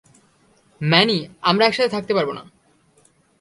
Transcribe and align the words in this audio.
Many, 0.81 1.17
আমরা 1.41 1.63
একসাথে 1.65 1.89
থাকতে 1.89 2.13
পারবো 2.13 2.33
না। 2.33 2.43